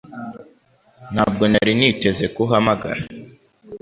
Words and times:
Ntabwo 1.13 1.43
nari 1.51 1.71
niteze 1.79 2.25
ko 2.33 2.39
uhamagara 2.45 3.01